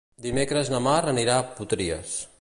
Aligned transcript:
Dimecres 0.25 0.71
na 0.75 0.79
Mar 0.87 0.97
anirà 1.13 1.37
a 1.43 1.47
Potries. 1.61 2.21